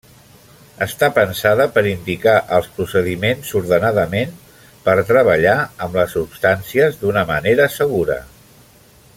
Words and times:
Està 0.85 1.09
pensada 1.17 1.67
per 1.75 1.83
indicar 1.89 2.33
els 2.57 2.69
procediments 2.79 3.51
ordenadament 3.61 4.33
per 4.89 4.97
treballar 5.13 5.57
amb 5.65 6.01
les 6.01 6.17
substàncies 6.19 6.99
d'una 7.05 7.27
manera 7.35 7.73
segura. 7.79 8.19